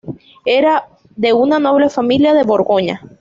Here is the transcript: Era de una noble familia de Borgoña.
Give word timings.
Era 0.47 0.87
de 1.15 1.31
una 1.31 1.59
noble 1.59 1.87
familia 1.91 2.33
de 2.33 2.41
Borgoña. 2.41 3.01